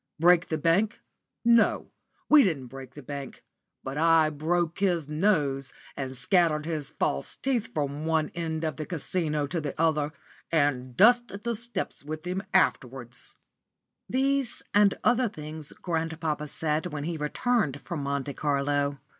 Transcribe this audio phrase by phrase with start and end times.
[0.19, 0.99] Break the bank?
[1.45, 1.91] No,
[2.27, 3.43] we didn't break the bank,
[3.83, 8.85] but I broke his nose, and scattered his false teeth from one end of the
[8.87, 10.11] Casino to the other,
[10.51, 13.35] and dusted the steps with him afterwards!"
[14.09, 18.97] These and other things grandpapa said when he returned from Monte Carlo.